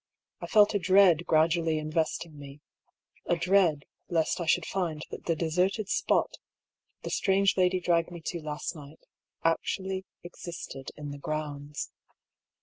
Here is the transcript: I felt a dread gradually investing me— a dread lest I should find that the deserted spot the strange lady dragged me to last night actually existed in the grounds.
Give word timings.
I 0.41 0.47
felt 0.47 0.73
a 0.73 0.79
dread 0.79 1.27
gradually 1.27 1.77
investing 1.77 2.35
me— 2.35 2.59
a 3.25 3.35
dread 3.35 3.83
lest 4.09 4.41
I 4.41 4.47
should 4.47 4.65
find 4.65 5.05
that 5.11 5.25
the 5.27 5.35
deserted 5.35 5.89
spot 5.89 6.39
the 7.03 7.11
strange 7.11 7.55
lady 7.55 7.79
dragged 7.79 8.09
me 8.09 8.21
to 8.21 8.41
last 8.41 8.75
night 8.75 9.05
actually 9.43 10.05
existed 10.23 10.89
in 10.97 11.11
the 11.11 11.19
grounds. 11.19 11.91